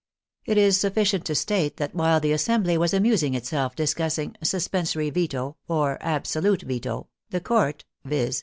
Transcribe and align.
It 0.47 0.57
is 0.57 0.77
sufficient 0.79 1.25
to 1.25 1.35
state 1.35 1.77
that 1.77 1.93
while 1.93 2.19
the 2.19 2.31
assembly 2.31 2.75
was 2.75 2.91
amusing 2.91 3.35
itself 3.35 3.75
discussing 3.75 4.35
'* 4.39 4.41
suspensory 4.43 5.11
veto," 5.11 5.57
or" 5.67 5.99
absolute 6.01 6.63
veto," 6.63 7.09
the 7.29 7.39
Court, 7.39 7.85
viz. 8.03 8.39